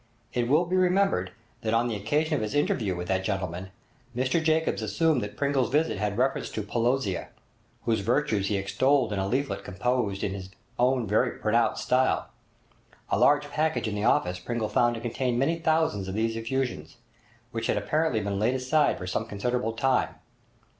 It 0.33 0.47
will 0.47 0.65
be 0.65 0.75
remembered 0.75 1.31
that 1.61 1.75
on 1.75 1.87
the 1.87 1.95
occasion 1.95 2.33
of 2.33 2.41
his 2.41 2.55
interview 2.55 2.95
with 2.95 3.07
that 3.09 3.23
gentleman, 3.23 3.69
Mr 4.15 4.43
Jacobs 4.43 4.81
assumed 4.81 5.21
that 5.21 5.37
Pringle's 5.37 5.69
visit 5.69 5.99
had 5.99 6.17
reference 6.17 6.49
to 6.53 6.63
'Pelosia', 6.63 7.27
whose 7.83 7.99
virtues 7.99 8.47
he 8.47 8.57
extolled 8.57 9.13
in 9.13 9.19
a 9.19 9.27
leaflet 9.27 9.63
composed 9.63 10.23
in 10.23 10.33
his 10.33 10.49
own 10.79 11.05
very 11.05 11.37
pronounced 11.37 11.83
style. 11.83 12.29
A 13.11 13.19
large 13.19 13.51
package 13.51 13.87
in 13.87 13.93
the 13.93 14.03
office 14.03 14.39
Pringle 14.39 14.69
found 14.69 14.95
to 14.95 15.01
contain 15.01 15.37
many 15.37 15.59
thousands 15.59 16.07
of 16.07 16.15
these 16.15 16.35
effusions, 16.35 16.97
which 17.51 17.67
had 17.67 17.77
apparently 17.77 18.21
been 18.21 18.39
laid 18.39 18.55
aside 18.55 18.97
for 18.97 19.05
some 19.05 19.27
considerable 19.27 19.73
time. 19.73 20.15